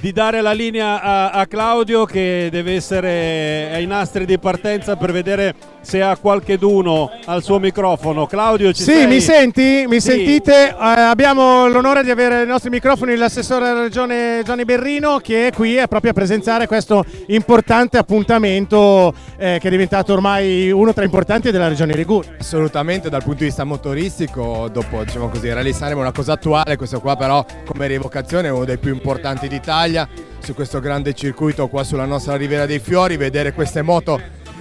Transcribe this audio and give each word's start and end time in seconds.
Di 0.00 0.12
dare 0.12 0.40
la 0.40 0.52
linea 0.52 1.02
a, 1.02 1.30
a, 1.30 1.46
Claudio 1.46 2.06
che 2.06 2.48
deve 2.50 2.74
essere 2.74 3.70
ai 3.72 3.86
nastri 3.86 4.24
di 4.24 4.38
partenza 4.38 4.96
per 4.96 5.12
vedere 5.12 5.54
se 5.82 6.02
ha 6.02 6.16
qualcheduno 6.16 7.10
al 7.26 7.42
suo 7.42 7.58
microfono. 7.58 8.26
Claudio, 8.26 8.72
ci 8.72 8.82
sì, 8.82 8.92
sei? 8.92 9.06
mi 9.06 9.20
senti? 9.20 9.84
Mi 9.86 10.00
Sì. 10.00 10.10
sentite? 10.10 10.68
Eh, 10.68 10.74
abbiamo 10.78 11.68
l'onore 11.68 12.02
di 12.02 12.10
avere 12.10 12.40
ai 12.40 12.46
nostri 12.46 12.70
microfoni 12.70 13.14
l'assessore 13.14 13.66
della 13.66 13.82
regione 13.82 14.42
Gianni 14.44 14.64
Berrino 14.64 15.18
che 15.18 15.48
è 15.48 15.52
qui 15.52 15.78
proprio 15.86 16.12
a 16.12 16.14
presenziare 16.14 16.66
questo 16.66 17.04
importante 17.26 17.98
appuntamento 17.98 19.12
eh, 19.36 19.58
che 19.60 19.68
è 19.68 19.70
diventato 19.70 20.12
ormai 20.14 20.70
uno 20.70 20.94
tra 20.94 21.04
i 21.04 21.08
importanti 21.10 21.50
della 21.50 21.66
regione 21.66 21.96
Liguria. 21.96 22.36
Assolutamente 22.38 23.10
dal 23.10 23.24
punto 23.24 23.40
di 23.40 23.46
vista 23.46 23.64
motoristico, 23.64 24.68
dopo 24.72 25.02
diciamo 25.02 25.28
così, 25.28 25.52
Rally 25.52 25.72
Sanremo 25.72 25.98
è 25.98 26.02
una 26.04 26.12
cosa 26.12 26.34
attuale, 26.34 26.76
questo 26.76 27.00
qua 27.00 27.16
però 27.16 27.44
come 27.66 27.88
rievocazione 27.88 28.46
è 28.46 28.50
uno 28.52 28.64
dei 28.64 28.78
più 28.78 28.92
importanti 28.92 29.48
d'Italia, 29.48 29.89
su 30.40 30.54
questo 30.54 30.80
grande 30.80 31.14
circuito 31.14 31.68
qua 31.68 31.84
sulla 31.84 32.04
nostra 32.04 32.36
Riviera 32.36 32.66
dei 32.66 32.78
Fiori, 32.78 33.16
vedere 33.16 33.52
queste 33.52 33.82
moto 33.82 34.20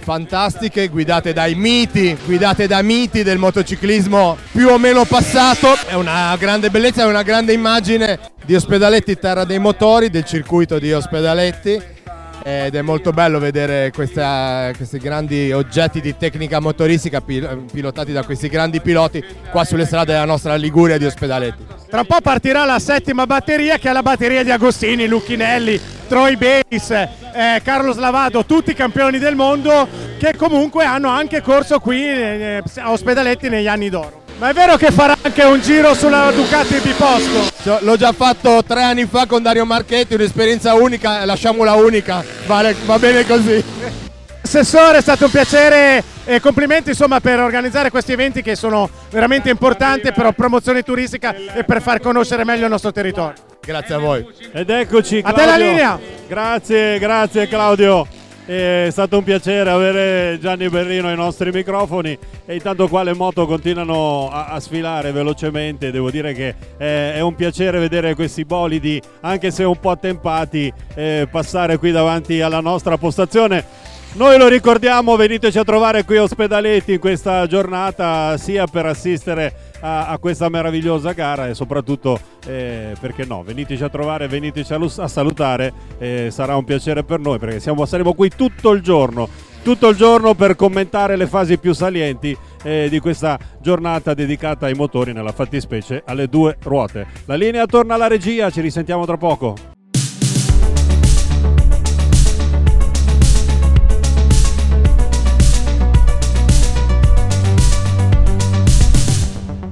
fantastiche 0.00 0.88
guidate 0.88 1.32
dai 1.32 1.54
miti, 1.54 2.16
guidate 2.24 2.66
da 2.66 2.82
miti 2.82 3.22
del 3.22 3.38
motociclismo 3.38 4.36
più 4.52 4.68
o 4.68 4.78
meno 4.78 5.04
passato, 5.04 5.68
è 5.86 5.94
una 5.94 6.34
grande 6.38 6.70
bellezza, 6.70 7.02
è 7.02 7.06
una 7.06 7.22
grande 7.22 7.52
immagine 7.52 8.18
di 8.44 8.54
Ospedaletti 8.54 9.18
Terra 9.18 9.44
dei 9.44 9.58
Motori, 9.58 10.10
del 10.10 10.24
circuito 10.24 10.78
di 10.78 10.92
Ospedaletti 10.92 11.98
ed 12.42 12.74
è 12.74 12.80
molto 12.80 13.12
bello 13.12 13.38
vedere 13.38 13.92
questa- 13.94 14.72
questi 14.74 14.98
grandi 14.98 15.52
oggetti 15.52 16.00
di 16.00 16.16
tecnica 16.16 16.58
motoristica 16.58 17.20
pil- 17.20 17.66
pilotati 17.70 18.12
da 18.12 18.24
questi 18.24 18.48
grandi 18.48 18.80
piloti 18.80 19.22
qua 19.50 19.64
sulle 19.64 19.84
strade 19.84 20.12
della 20.12 20.24
nostra 20.24 20.54
Liguria 20.54 20.96
di 20.96 21.04
Ospedaletti. 21.04 21.69
Tra 21.90 22.00
un 22.00 22.06
po' 22.06 22.20
partirà 22.22 22.64
la 22.64 22.78
settima 22.78 23.26
batteria 23.26 23.76
che 23.76 23.90
è 23.90 23.92
la 23.92 24.02
batteria 24.02 24.44
di 24.44 24.52
Agostini, 24.52 25.08
Lucchinelli, 25.08 25.80
Troy 26.06 26.36
Bayes, 26.36 26.88
eh, 26.90 27.60
Carlos 27.64 27.96
Lavado, 27.96 28.44
tutti 28.44 28.72
campioni 28.74 29.18
del 29.18 29.34
mondo 29.34 29.88
che 30.16 30.36
comunque 30.36 30.84
hanno 30.84 31.08
anche 31.08 31.42
corso 31.42 31.80
qui 31.80 32.00
eh, 32.06 32.62
a 32.76 32.92
Ospedaletti 32.92 33.48
negli 33.48 33.66
anni 33.66 33.88
d'oro. 33.88 34.22
Ma 34.38 34.50
è 34.50 34.52
vero 34.52 34.76
che 34.76 34.92
farà 34.92 35.16
anche 35.20 35.42
un 35.42 35.60
giro 35.60 35.92
sulla 35.94 36.30
Ducati 36.30 36.78
Biposco? 36.78 37.50
Cioè, 37.60 37.80
L'ho 37.82 37.96
già 37.96 38.12
fatto 38.12 38.62
tre 38.64 38.84
anni 38.84 39.06
fa 39.06 39.26
con 39.26 39.42
Dario 39.42 39.66
Marchetti, 39.66 40.14
un'esperienza 40.14 40.74
unica, 40.74 41.24
lasciamola 41.24 41.74
unica, 41.74 42.24
vale- 42.46 42.76
va 42.86 43.00
bene 43.00 43.26
così. 43.26 44.09
Assessore, 44.52 44.98
è 44.98 45.00
stato 45.00 45.26
un 45.26 45.30
piacere 45.30 46.02
e 46.24 46.40
complimenti 46.40 46.88
insomma 46.88 47.20
per 47.20 47.38
organizzare 47.38 47.88
questi 47.88 48.10
eventi 48.10 48.42
che 48.42 48.56
sono 48.56 48.90
veramente 49.08 49.48
importanti 49.48 50.10
per 50.10 50.32
promozione 50.32 50.82
turistica 50.82 51.32
e 51.54 51.62
per 51.62 51.80
far 51.80 52.00
conoscere 52.00 52.44
meglio 52.44 52.64
il 52.64 52.70
nostro 52.72 52.90
territorio. 52.90 53.40
Grazie 53.64 53.94
a 53.94 53.98
voi. 53.98 54.26
Ed 54.52 54.68
eccoci, 54.68 55.18
A 55.18 55.32
Claudio. 55.32 55.40
te 55.40 55.48
la 55.48 55.56
linea. 55.56 56.00
Grazie, 56.26 56.98
grazie 56.98 57.46
Claudio. 57.46 58.08
È 58.44 58.88
stato 58.90 59.18
un 59.18 59.22
piacere 59.22 59.70
avere 59.70 60.38
Gianni 60.40 60.68
Berrino 60.68 61.06
ai 61.06 61.14
nostri 61.14 61.52
microfoni 61.52 62.18
e 62.44 62.54
intanto 62.54 62.88
qua 62.88 63.04
le 63.04 63.14
moto 63.14 63.46
continuano 63.46 64.28
a, 64.32 64.46
a 64.46 64.58
sfilare 64.58 65.12
velocemente, 65.12 65.92
devo 65.92 66.10
dire 66.10 66.32
che 66.32 66.56
eh, 66.76 67.14
è 67.14 67.20
un 67.20 67.36
piacere 67.36 67.78
vedere 67.78 68.16
questi 68.16 68.44
bolidi, 68.44 69.00
anche 69.20 69.52
se 69.52 69.62
un 69.62 69.78
po' 69.78 69.90
attempati, 69.90 70.72
eh, 70.96 71.28
passare 71.30 71.76
qui 71.76 71.92
davanti 71.92 72.40
alla 72.40 72.58
nostra 72.58 72.96
postazione. 72.96 73.64
Noi 74.12 74.38
lo 74.38 74.48
ricordiamo, 74.48 75.14
veniteci 75.14 75.56
a 75.56 75.62
trovare 75.62 76.04
qui 76.04 76.16
a 76.16 76.24
Ospedaletti 76.24 76.94
in 76.94 76.98
questa 76.98 77.46
giornata 77.46 78.36
sia 78.38 78.66
per 78.66 78.84
assistere 78.84 79.54
a, 79.80 80.08
a 80.08 80.18
questa 80.18 80.48
meravigliosa 80.48 81.12
gara 81.12 81.46
e 81.46 81.54
soprattutto, 81.54 82.18
eh, 82.44 82.94
perché 83.00 83.24
no, 83.24 83.44
veniteci 83.44 83.84
a 83.84 83.88
trovare, 83.88 84.26
veniteci 84.26 84.74
a, 84.74 84.80
a 84.96 85.08
salutare, 85.08 85.72
eh, 85.98 86.28
sarà 86.32 86.56
un 86.56 86.64
piacere 86.64 87.04
per 87.04 87.20
noi 87.20 87.38
perché 87.38 87.60
siamo- 87.60 87.86
saremo 87.86 88.12
qui 88.12 88.30
tutto 88.30 88.72
il 88.72 88.82
giorno, 88.82 89.28
tutto 89.62 89.88
il 89.88 89.96
giorno 89.96 90.34
per 90.34 90.56
commentare 90.56 91.14
le 91.14 91.28
fasi 91.28 91.56
più 91.58 91.72
salienti 91.72 92.36
eh, 92.64 92.88
di 92.90 92.98
questa 92.98 93.38
giornata 93.60 94.12
dedicata 94.12 94.66
ai 94.66 94.74
motori, 94.74 95.12
nella 95.12 95.32
fattispecie 95.32 96.02
alle 96.04 96.26
due 96.26 96.56
ruote. 96.64 97.06
La 97.26 97.36
linea 97.36 97.64
torna 97.66 97.94
alla 97.94 98.08
regia, 98.08 98.50
ci 98.50 98.60
risentiamo 98.60 99.06
tra 99.06 99.16
poco. 99.16 99.69